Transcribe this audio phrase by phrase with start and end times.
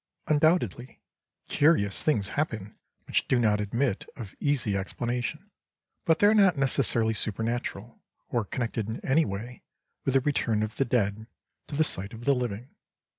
[0.25, 0.99] Undoubtedly
[1.47, 5.51] curious things happen which do not admit of easy explanation,
[6.05, 9.61] but they are not necessarily supernatural, or connected in any way
[10.03, 11.27] with the return of the dead
[11.67, 12.69] to the sight of the living.